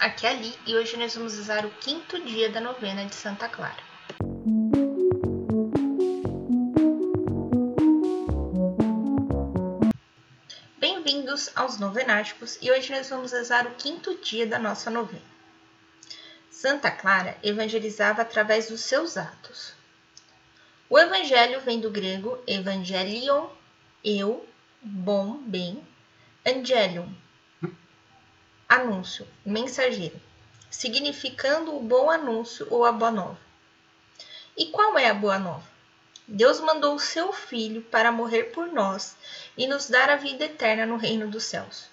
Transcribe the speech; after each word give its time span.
aqui 0.00 0.26
é 0.26 0.30
Ali 0.30 0.54
e 0.66 0.76
hoje 0.76 0.96
nós 0.96 1.14
vamos 1.14 1.36
usar 1.36 1.66
o 1.66 1.70
quinto 1.70 2.22
dia 2.24 2.48
da 2.50 2.60
novena 2.60 3.04
de 3.04 3.14
Santa 3.14 3.48
Clara. 3.48 3.82
Bem-vindos 10.78 11.50
aos 11.56 11.78
Novenáticos 11.78 12.58
e 12.62 12.70
hoje 12.70 12.92
nós 12.92 13.08
vamos 13.08 13.32
usar 13.32 13.66
o 13.66 13.74
quinto 13.74 14.16
dia 14.22 14.46
da 14.46 14.58
nossa 14.58 14.90
novena. 14.90 15.22
Santa 16.50 16.90
Clara 16.90 17.36
evangelizava 17.42 18.22
através 18.22 18.68
dos 18.68 18.82
seus 18.82 19.16
atos. 19.16 19.72
O 20.88 20.98
evangelho 20.98 21.60
vem 21.60 21.80
do 21.80 21.90
grego 21.90 22.38
evangelion, 22.46 23.48
eu, 24.04 24.48
bom, 24.80 25.38
bem, 25.38 25.86
angelium, 26.46 27.12
anúncio, 28.68 29.26
mensageiro, 29.44 30.20
significando 30.70 31.74
o 31.74 31.80
bom 31.80 32.10
anúncio 32.10 32.66
ou 32.70 32.84
a 32.84 32.92
boa 32.92 33.10
nova. 33.10 33.38
E 34.56 34.66
qual 34.66 34.98
é 34.98 35.08
a 35.08 35.14
boa 35.14 35.38
nova? 35.38 35.66
Deus 36.26 36.60
mandou 36.60 36.94
o 36.94 37.00
seu 37.00 37.32
Filho 37.32 37.80
para 37.80 38.12
morrer 38.12 38.52
por 38.52 38.66
nós 38.66 39.16
e 39.56 39.66
nos 39.66 39.88
dar 39.88 40.10
a 40.10 40.16
vida 40.16 40.44
eterna 40.44 40.84
no 40.84 40.98
reino 40.98 41.30
dos 41.30 41.44
céus. 41.44 41.86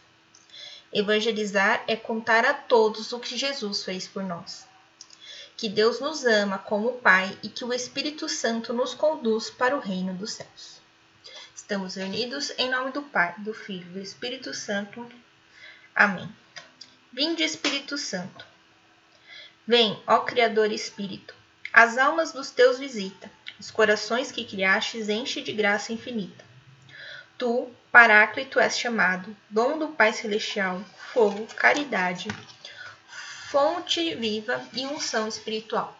Evangelizar 0.91 1.83
é 1.88 1.95
contar 1.95 2.43
a 2.43 2.53
todos 2.53 3.13
o 3.13 3.19
que 3.19 3.38
Jesus 3.38 3.85
fez 3.85 4.07
por 4.07 4.23
nós. 4.23 4.67
Que 5.55 5.69
Deus 5.69 6.02
nos 6.02 6.25
ama 6.25 6.57
como 6.57 6.99
Pai 6.99 7.38
e 7.41 7.47
que 7.47 7.63
o 7.63 7.73
Espírito 7.73 8.27
Santo 8.27 8.73
nos 8.73 8.94
conduz 8.94 9.49
para 9.49 9.77
o 9.77 9.80
reino 9.80 10.13
dos 10.13 10.33
céus. 10.33 10.81
Estamos 11.55 11.95
reunidos 11.95 12.52
em 12.57 12.69
nome 12.69 12.91
do 12.91 13.02
Pai, 13.02 13.33
do 13.38 13.53
Filho 13.53 13.88
e 13.91 13.94
do 13.94 13.99
Espírito 13.99 14.53
Santo. 14.53 15.09
Amém. 15.95 16.30
Vinde, 17.15 17.45
Espírito 17.45 17.97
Santo. 17.97 18.45
Vem, 19.65 20.03
ó 20.05 20.19
Criador 20.19 20.69
Espírito, 20.69 21.33
as 21.72 21.97
almas 21.97 22.33
dos 22.33 22.52
teus 22.52 22.77
visita, 22.77 23.31
os 23.57 23.72
corações 23.72 24.33
que 24.33 24.44
criastes 24.44 25.07
enche 25.07 25.41
de 25.41 25.53
graça 25.53 25.94
infinita. 25.94 26.44
Tu, 27.38 27.72
Paráclito, 27.89 28.59
és 28.59 28.77
chamado, 28.77 29.33
dom 29.49 29.80
do 29.80 29.88
Pai 29.88 30.11
Celestial, 30.11 30.83
fogo, 31.13 31.47
caridade, 31.55 32.27
fonte 33.50 34.13
viva 34.16 34.61
e 34.73 34.85
unção 34.85 35.25
espiritual. 35.25 35.97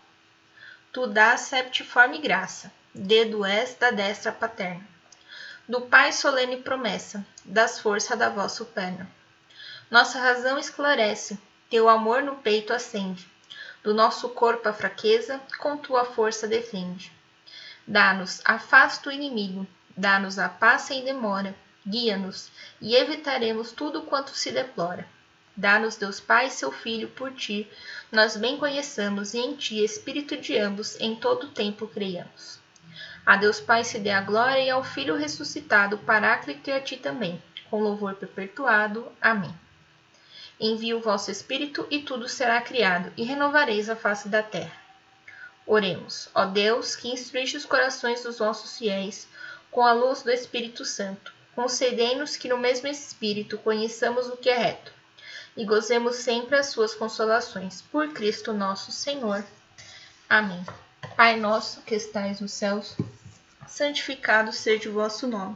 Tu 0.91 1.07
dás 1.07 1.39
septiforme 1.39 2.17
graça, 2.17 2.69
dedo 2.94 3.45
és 3.45 3.73
da 3.75 3.89
destra 3.89 4.33
paterna. 4.33 4.85
Do 5.66 5.79
Pai 5.79 6.11
solene 6.11 6.57
promessa, 6.57 7.25
das 7.45 7.79
forças 7.79 8.19
da 8.19 8.27
vossa 8.27 8.66
perna 8.66 9.09
nossa 9.89 10.19
razão 10.19 10.58
esclarece, 10.58 11.38
teu 11.69 11.88
amor 11.88 12.23
no 12.23 12.38
peito 12.38 12.73
acende. 12.73 13.28
Do 13.83 13.94
nosso 13.94 14.30
corpo 14.30 14.67
a 14.67 14.73
fraqueza, 14.73 15.39
com 15.59 15.78
tua 15.78 16.05
força 16.05 16.47
defende. 16.47 17.11
Dá-nos, 17.88 18.41
afasta 18.44 19.09
o 19.09 19.11
inimigo, 19.11 19.67
dá-nos 19.95 20.39
a 20.39 20.50
paz 20.50 20.83
sem 20.83 21.03
demora, 21.03 21.56
guia-nos, 21.88 22.50
e 22.81 22.95
evitaremos 22.95 23.72
tudo 23.72 24.02
quanto 24.02 24.31
se 24.31 24.52
deplora. 24.52 25.08
Dá-nos 25.56 25.95
Deus 25.95 26.19
Pai 26.19 26.50
seu 26.50 26.72
Filho 26.72 27.09
por 27.09 27.31
ti, 27.31 27.69
nós 28.11 28.36
bem 28.36 28.58
conheçamos, 28.58 29.36
e 29.36 29.38
em 29.38 29.56
ti, 29.56 29.83
Espírito 29.83 30.36
de 30.36 30.58
ambos, 30.58 31.00
em 31.00 31.16
todo 31.16 31.50
tempo 31.50 31.88
creiamos. 31.88 32.59
A 33.23 33.38
Deus 33.38 33.59
Pai 33.59 33.83
se 33.83 34.00
dê 34.00 34.09
a 34.09 34.22
glória 34.22 34.61
e 34.61 34.69
ao 34.69 34.83
Filho 34.83 35.16
ressuscitado, 35.16 35.97
Paráclito 36.00 36.69
e 36.69 36.73
a 36.73 36.81
ti 36.81 36.97
também, 36.97 37.41
com 37.69 37.81
louvor 37.81 38.16
perpetuado. 38.16 39.11
Amém. 39.22 39.53
Envie 40.59 40.94
o 40.94 41.02
vosso 41.02 41.30
Espírito 41.30 41.86
e 41.89 42.00
tudo 42.00 42.30
será 42.30 42.61
criado, 42.61 43.11
e 43.17 43.23
renovareis 43.23 43.89
a 43.89 43.95
face 43.95 44.30
da 44.30 44.42
terra. 44.42 44.75
Oremos, 45.66 46.30
ó 46.34 46.45
Deus, 46.45 46.95
que 46.95 47.09
instruíste 47.09 47.58
os 47.58 47.66
corações 47.66 48.23
dos 48.23 48.38
vossos 48.38 48.78
fiéis 48.78 49.28
com 49.72 49.85
a 49.85 49.91
luz 49.91 50.22
do 50.22 50.31
Espírito 50.31 50.85
Santo. 50.85 51.34
Concedei-nos 51.56 52.38
que 52.38 52.47
no 52.47 52.57
mesmo 52.57 52.88
Espírito 52.88 53.57
conheçamos 53.57 54.28
o 54.28 54.38
que 54.38 54.50
é 54.50 54.57
reto 54.57 54.94
e 55.57 55.66
gozemos 55.66 56.18
sempre 56.18 56.58
as 56.58 56.68
suas 56.68 56.94
consolações. 56.94 57.81
Por 57.81 58.09
Cristo 58.09 58.53
nosso 58.53 58.91
Senhor. 58.91 59.44
Amém. 60.29 60.66
Pai 61.16 61.40
nosso 61.40 61.81
que 61.81 61.96
estais 61.96 62.41
nos 62.41 62.52
céus, 62.52 62.97
santificado 63.68 64.52
seja 64.52 64.90
o 64.90 64.94
vosso 64.94 65.28
nome. 65.28 65.56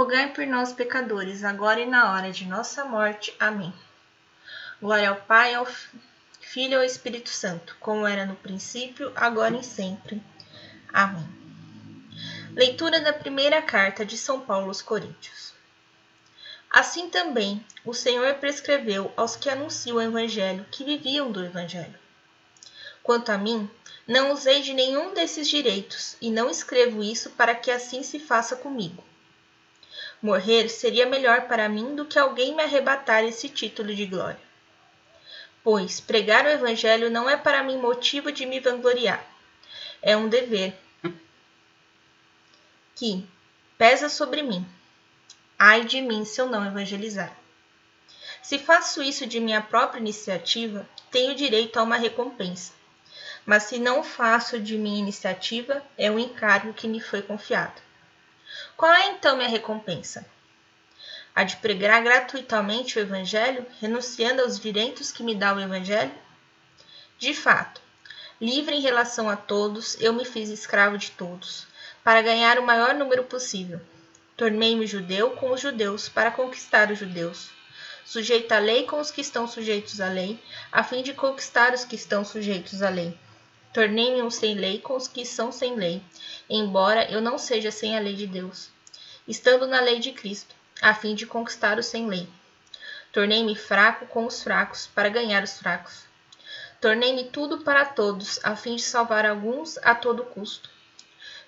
rogai 0.00 0.32
por 0.32 0.46
nós, 0.46 0.72
pecadores, 0.72 1.44
agora 1.44 1.78
e 1.78 1.84
na 1.84 2.10
hora 2.10 2.32
de 2.32 2.46
nossa 2.46 2.86
morte. 2.86 3.34
Amém. 3.38 3.70
Glória 4.80 5.10
ao 5.10 5.16
Pai, 5.16 5.52
ao 5.52 5.66
Filho 6.40 6.72
e 6.72 6.76
ao 6.76 6.82
Espírito 6.82 7.28
Santo, 7.28 7.76
como 7.78 8.06
era 8.06 8.24
no 8.24 8.34
princípio, 8.34 9.12
agora 9.14 9.54
e 9.58 9.62
sempre. 9.62 10.22
Amém. 10.90 11.28
Leitura 12.54 12.98
da 12.98 13.12
primeira 13.12 13.60
carta 13.60 14.02
de 14.02 14.16
São 14.16 14.40
Paulo 14.40 14.68
aos 14.68 14.80
Coríntios. 14.80 15.52
Assim 16.70 17.10
também, 17.10 17.62
o 17.84 17.92
Senhor 17.92 18.32
prescreveu 18.36 19.12
aos 19.18 19.36
que 19.36 19.50
anunciam 19.50 19.98
o 19.98 20.00
Evangelho 20.00 20.64
que 20.70 20.82
viviam 20.82 21.30
do 21.30 21.44
Evangelho. 21.44 21.98
Quanto 23.02 23.30
a 23.32 23.36
mim, 23.36 23.70
não 24.08 24.32
usei 24.32 24.62
de 24.62 24.72
nenhum 24.72 25.12
desses 25.12 25.46
direitos, 25.46 26.16
e 26.22 26.30
não 26.30 26.48
escrevo 26.48 27.02
isso 27.02 27.28
para 27.32 27.54
que 27.54 27.70
assim 27.70 28.02
se 28.02 28.18
faça 28.18 28.56
comigo. 28.56 29.09
Morrer 30.22 30.68
seria 30.68 31.06
melhor 31.06 31.48
para 31.48 31.68
mim 31.68 31.96
do 31.96 32.04
que 32.04 32.18
alguém 32.18 32.54
me 32.54 32.62
arrebatar 32.62 33.24
esse 33.24 33.48
título 33.48 33.94
de 33.94 34.04
glória. 34.04 34.40
Pois 35.62 35.98
pregar 36.00 36.44
o 36.44 36.50
Evangelho 36.50 37.10
não 37.10 37.28
é 37.28 37.36
para 37.36 37.62
mim 37.62 37.78
motivo 37.78 38.30
de 38.30 38.44
me 38.44 38.60
vangloriar. 38.60 39.24
É 40.02 40.16
um 40.16 40.28
dever 40.28 40.74
que 42.94 43.26
pesa 43.78 44.10
sobre 44.10 44.42
mim. 44.42 44.66
Ai 45.58 45.84
de 45.84 46.02
mim 46.02 46.24
se 46.24 46.40
eu 46.40 46.46
não 46.46 46.66
evangelizar. 46.66 47.34
Se 48.42 48.58
faço 48.58 49.02
isso 49.02 49.26
de 49.26 49.40
minha 49.40 49.62
própria 49.62 50.00
iniciativa, 50.00 50.88
tenho 51.10 51.34
direito 51.34 51.78
a 51.78 51.82
uma 51.82 51.96
recompensa. 51.96 52.72
Mas 53.46 53.64
se 53.64 53.78
não 53.78 54.02
faço 54.02 54.60
de 54.60 54.76
minha 54.76 54.98
iniciativa, 54.98 55.82
é 55.96 56.10
um 56.10 56.18
encargo 56.18 56.74
que 56.74 56.88
me 56.88 57.00
foi 57.00 57.22
confiado. 57.22 57.80
Qual 58.76 58.92
é 58.92 59.08
então 59.08 59.36
minha 59.36 59.48
recompensa? 59.48 60.26
A 61.34 61.44
de 61.44 61.56
pregar 61.56 62.02
gratuitamente 62.02 62.98
o 62.98 63.00
Evangelho, 63.00 63.66
renunciando 63.80 64.42
aos 64.42 64.58
direitos 64.58 65.12
que 65.12 65.22
me 65.22 65.34
dá 65.34 65.54
o 65.54 65.60
Evangelho? 65.60 66.12
De 67.18 67.34
fato, 67.34 67.80
livre 68.40 68.74
em 68.74 68.80
relação 68.80 69.28
a 69.28 69.36
todos, 69.36 70.00
eu 70.00 70.12
me 70.12 70.24
fiz 70.24 70.48
escravo 70.48 70.96
de 70.96 71.10
todos, 71.10 71.66
para 72.02 72.22
ganhar 72.22 72.58
o 72.58 72.66
maior 72.66 72.94
número 72.94 73.24
possível. 73.24 73.80
Tornei-me 74.36 74.86
judeu 74.86 75.32
com 75.32 75.52
os 75.52 75.60
judeus, 75.60 76.08
para 76.08 76.30
conquistar 76.30 76.90
os 76.90 76.98
judeus. 76.98 77.50
Sujeito 78.04 78.50
à 78.52 78.58
lei 78.58 78.84
com 78.84 78.98
os 78.98 79.10
que 79.10 79.20
estão 79.20 79.46
sujeitos 79.46 80.00
à 80.00 80.08
lei, 80.08 80.42
a 80.72 80.82
fim 80.82 81.02
de 81.02 81.12
conquistar 81.12 81.74
os 81.74 81.84
que 81.84 81.94
estão 81.94 82.24
sujeitos 82.24 82.82
à 82.82 82.88
lei. 82.88 83.16
Tornei-me 83.72 84.20
um 84.20 84.30
sem 84.30 84.54
lei 84.54 84.80
com 84.80 84.96
os 84.96 85.06
que 85.06 85.24
são 85.24 85.52
sem 85.52 85.76
lei, 85.76 86.02
embora 86.48 87.08
eu 87.08 87.20
não 87.20 87.38
seja 87.38 87.70
sem 87.70 87.96
a 87.96 88.00
lei 88.00 88.14
de 88.14 88.26
Deus, 88.26 88.68
estando 89.28 89.64
na 89.66 89.80
lei 89.80 90.00
de 90.00 90.10
Cristo, 90.10 90.54
a 90.82 90.92
fim 90.92 91.14
de 91.14 91.24
conquistar 91.24 91.78
os 91.78 91.86
sem 91.86 92.08
lei. 92.08 92.28
Tornei-me 93.12 93.54
fraco 93.54 94.06
com 94.06 94.26
os 94.26 94.42
fracos, 94.42 94.88
para 94.88 95.08
ganhar 95.08 95.44
os 95.44 95.58
fracos. 95.58 96.04
Tornei-me 96.80 97.24
tudo 97.24 97.58
para 97.58 97.84
todos, 97.84 98.40
a 98.44 98.56
fim 98.56 98.74
de 98.74 98.82
salvar 98.82 99.24
alguns 99.24 99.78
a 99.78 99.94
todo 99.94 100.24
custo. 100.24 100.68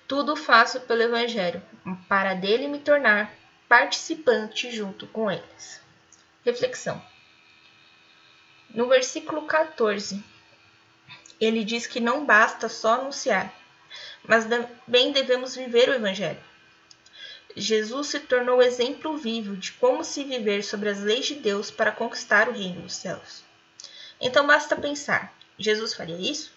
Tudo 0.07 0.35
faço 0.35 0.79
pelo 0.81 1.01
Evangelho, 1.01 1.61
para 2.07 2.33
dele 2.33 2.69
me 2.69 2.79
tornar 2.79 3.33
participante 3.67 4.71
junto 4.71 5.07
com 5.07 5.29
eles. 5.29 5.81
Reflexão. 6.45 7.03
No 8.69 8.87
versículo 8.87 9.45
14, 9.45 10.23
ele 11.43 11.63
diz 11.63 11.87
que 11.87 11.99
não 11.99 12.25
basta 12.25 12.69
só 12.69 12.95
anunciar, 12.95 13.53
mas 14.23 14.45
também 14.45 15.11
devemos 15.11 15.55
viver 15.55 15.89
o 15.89 15.93
Evangelho. 15.93 16.41
Jesus 17.55 18.07
se 18.07 18.19
tornou 18.19 18.61
exemplo 18.61 19.17
vivo 19.17 19.55
de 19.55 19.73
como 19.73 20.03
se 20.03 20.23
viver 20.23 20.63
sobre 20.63 20.89
as 20.89 20.99
leis 20.99 21.25
de 21.25 21.35
Deus 21.35 21.69
para 21.69 21.91
conquistar 21.91 22.49
o 22.49 22.53
reino 22.53 22.81
dos 22.81 22.95
céus. 22.95 23.43
Então 24.19 24.47
basta 24.47 24.75
pensar: 24.75 25.33
Jesus 25.57 25.93
faria 25.93 26.17
isso? 26.17 26.51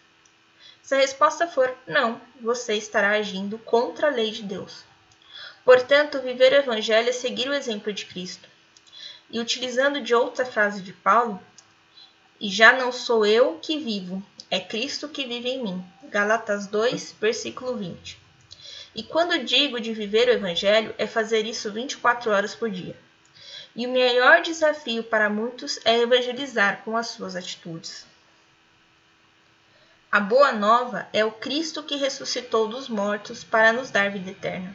Se 0.82 0.94
a 0.94 0.98
resposta 0.98 1.46
for 1.46 1.76
não, 1.86 2.20
você 2.40 2.74
estará 2.74 3.10
agindo 3.10 3.58
contra 3.58 4.06
a 4.06 4.10
lei 4.10 4.30
de 4.30 4.42
Deus. 4.42 4.84
Portanto, 5.64 6.22
viver 6.22 6.52
o 6.52 6.56
Evangelho 6.56 7.08
é 7.08 7.12
seguir 7.12 7.48
o 7.48 7.54
exemplo 7.54 7.92
de 7.92 8.06
Cristo. 8.06 8.48
E 9.28 9.40
utilizando 9.40 10.00
de 10.00 10.14
outra 10.14 10.46
frase 10.46 10.80
de 10.80 10.92
Paulo, 10.92 11.42
e 12.40 12.48
já 12.48 12.72
não 12.72 12.92
sou 12.92 13.26
eu 13.26 13.58
que 13.60 13.78
vivo, 13.78 14.24
é 14.50 14.60
Cristo 14.60 15.08
que 15.08 15.26
vive 15.26 15.48
em 15.48 15.62
mim. 15.62 15.84
Galatas 16.04 16.68
2, 16.68 17.16
versículo 17.20 17.76
20. 17.76 18.20
E 18.94 19.02
quando 19.02 19.44
digo 19.44 19.80
de 19.80 19.92
viver 19.92 20.28
o 20.28 20.32
Evangelho, 20.32 20.94
é 20.96 21.06
fazer 21.06 21.44
isso 21.44 21.72
24 21.72 22.30
horas 22.30 22.54
por 22.54 22.70
dia. 22.70 22.96
E 23.74 23.86
o 23.86 23.92
maior 23.92 24.40
desafio 24.40 25.02
para 25.02 25.28
muitos 25.28 25.78
é 25.84 25.98
evangelizar 25.98 26.82
com 26.82 26.96
as 26.96 27.08
suas 27.08 27.34
atitudes. 27.34 28.06
A 30.10 30.20
boa 30.20 30.52
nova 30.52 31.08
é 31.12 31.24
o 31.24 31.32
Cristo 31.32 31.82
que 31.82 31.96
ressuscitou 31.96 32.68
dos 32.68 32.88
mortos 32.88 33.42
para 33.42 33.72
nos 33.72 33.90
dar 33.90 34.10
vida 34.10 34.30
eterna. 34.30 34.74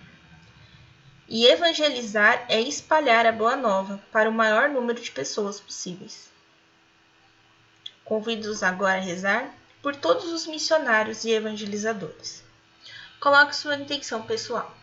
E 1.27 1.47
evangelizar 1.47 2.45
é 2.50 2.59
espalhar 2.59 3.25
a 3.25 3.31
boa 3.31 3.56
nova 3.56 4.03
para 4.12 4.29
o 4.29 4.33
maior 4.33 4.69
número 4.69 5.01
de 5.01 5.09
pessoas 5.09 5.59
possíveis. 5.62 6.29
Convido-os 8.03 8.62
agora 8.62 8.97
a 8.97 9.01
rezar 9.01 9.61
por 9.81 9.95
todos 9.95 10.31
os 10.31 10.45
missionários 10.45 11.24
e 11.24 11.31
evangelizadores. 11.31 12.44
Coloque 13.19 13.56
sua 13.56 13.75
intenção 13.75 14.24
pessoal. 14.24 14.75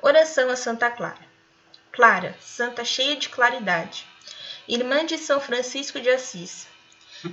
Oração 0.00 0.48
a 0.50 0.56
Santa 0.56 0.90
Clara. 0.90 1.26
Clara, 1.90 2.36
santa 2.40 2.84
cheia 2.84 3.16
de 3.16 3.28
claridade, 3.28 4.06
irmã 4.68 5.04
de 5.04 5.18
São 5.18 5.40
Francisco 5.40 5.98
de 6.00 6.08
Assis, 6.08 6.68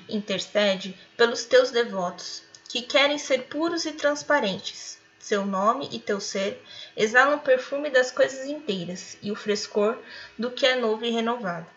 intercede 0.09 0.97
pelos 1.15 1.45
teus 1.45 1.69
devotos, 1.69 2.41
que 2.67 2.81
querem 2.81 3.19
ser 3.19 3.43
puros 3.43 3.85
e 3.85 3.91
transparentes. 3.91 4.97
Seu 5.19 5.45
nome 5.45 5.87
e 5.91 5.99
teu 5.99 6.19
ser 6.19 6.63
exalam 6.95 7.37
o 7.37 7.41
perfume 7.41 7.89
das 7.89 8.11
coisas 8.11 8.47
inteiras 8.47 9.17
e 9.21 9.31
o 9.31 9.35
frescor 9.35 9.97
do 10.37 10.51
que 10.51 10.65
é 10.65 10.75
novo 10.75 11.05
e 11.05 11.11
renovado. 11.11 11.74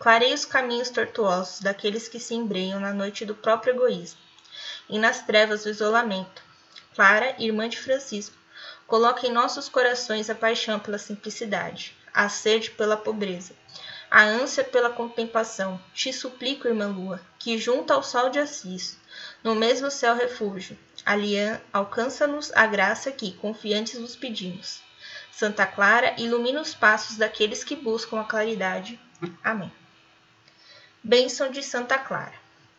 Clarei 0.00 0.32
os 0.32 0.44
caminhos 0.44 0.90
tortuosos 0.90 1.58
daqueles 1.58 2.08
que 2.08 2.20
se 2.20 2.32
embrenham 2.32 2.78
na 2.78 2.92
noite 2.92 3.26
do 3.26 3.34
próprio 3.34 3.74
egoísmo 3.74 4.20
e 4.88 4.96
nas 4.96 5.22
trevas 5.22 5.64
do 5.64 5.70
isolamento. 5.70 6.40
Clara, 6.94 7.34
irmã 7.36 7.68
de 7.68 7.80
Francisco, 7.80 8.36
coloca 8.86 9.26
em 9.26 9.32
nossos 9.32 9.68
corações 9.68 10.30
a 10.30 10.36
paixão 10.36 10.78
pela 10.78 10.98
simplicidade, 10.98 11.96
a 12.14 12.28
sede 12.28 12.70
pela 12.70 12.96
pobreza, 12.96 13.54
a 14.08 14.22
ânsia 14.22 14.62
pela 14.62 14.88
contemplação. 14.88 15.80
Te 15.92 16.12
suplico, 16.12 16.68
irmã 16.68 16.86
Lua, 16.86 17.20
que 17.36 17.58
junto 17.58 17.92
ao 17.92 18.00
sol 18.00 18.30
de 18.30 18.38
Assis, 18.38 18.96
no 19.42 19.56
mesmo 19.56 19.90
céu 19.90 20.14
refúgio, 20.14 20.78
alcança-nos 21.72 22.52
a 22.54 22.68
graça 22.68 23.10
que, 23.10 23.32
confiantes, 23.32 23.98
nos 23.98 24.14
pedimos. 24.14 24.80
Santa 25.32 25.66
Clara, 25.66 26.14
ilumina 26.18 26.60
os 26.60 26.72
passos 26.72 27.16
daqueles 27.16 27.64
que 27.64 27.74
buscam 27.74 28.20
a 28.20 28.24
claridade. 28.24 28.98
Amém. 29.42 29.72
Bênção 31.08 31.50
de 31.50 31.62
Santa 31.62 31.96
Clara. 31.96 32.34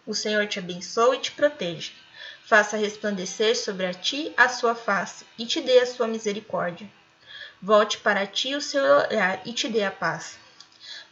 O 0.06 0.14
Senhor 0.14 0.46
te 0.46 0.60
abençoe 0.60 1.18
e 1.18 1.20
te 1.20 1.32
proteja. 1.32 1.92
Faça 2.46 2.78
resplandecer 2.78 3.58
sobre 3.58 3.88
a 3.88 3.92
ti 3.92 4.32
a 4.38 4.48
sua 4.48 4.76
face 4.76 5.26
e 5.36 5.48
te 5.48 5.60
dê 5.60 5.80
a 5.80 5.88
sua 5.88 6.08
misericórdia. 6.08 6.88
Volte 7.60 7.98
para 7.98 8.28
ti 8.28 8.54
o 8.54 8.62
seu 8.62 8.84
olhar 8.84 9.42
e 9.48 9.52
te 9.52 9.68
dê 9.68 9.84
a 9.84 9.90
paz. 9.90 10.38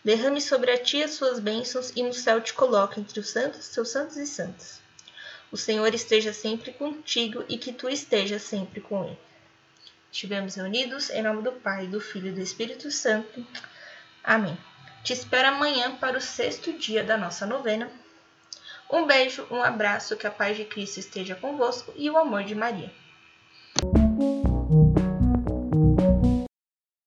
Derrame 0.06 0.40
sobre 0.40 0.70
a 0.70 0.78
ti 0.78 1.02
as 1.02 1.16
suas 1.16 1.40
bênçãos 1.40 1.92
e 1.96 2.04
no 2.04 2.14
céu 2.14 2.40
te 2.40 2.54
coloque 2.54 3.00
entre 3.00 3.20
os 3.20 3.32
santos, 3.32 3.66
seus 3.66 3.90
santos 3.90 4.16
e 4.18 4.28
santas. 4.28 4.80
O 5.52 5.58
Senhor 5.58 5.92
esteja 5.96 6.32
sempre 6.32 6.72
contigo 6.72 7.44
e 7.50 7.58
que 7.58 7.74
tu 7.74 7.90
estejas 7.90 8.44
sempre 8.44 8.80
com 8.80 9.06
ele. 9.06 9.20
Estivemos 10.12 10.54
reunidos 10.54 11.10
em 11.10 11.24
nome 11.24 11.42
do 11.42 11.54
Pai, 11.54 11.88
do 11.88 12.00
Filho 12.00 12.28
e 12.28 12.34
do 12.34 12.42
Espírito 12.42 12.92
Santo. 12.92 13.44
Amém. 14.24 14.56
Te 15.08 15.14
espero 15.14 15.48
amanhã 15.48 15.96
para 15.96 16.18
o 16.18 16.22
sexto 16.22 16.74
dia 16.74 17.02
da 17.02 17.18
nossa 17.18 17.46
novena. 17.46 17.90
Um 18.92 19.08
beijo, 19.08 19.48
um 19.50 19.64
abraço, 19.64 20.18
que 20.18 20.28
a 20.28 20.32
paz 20.32 20.58
de 20.58 20.66
Cristo 20.66 21.00
esteja 21.00 21.34
convosco 21.34 21.94
e 21.96 22.10
o 22.10 22.18
amor 22.18 22.44
de 22.44 22.54
Maria. 22.54 22.92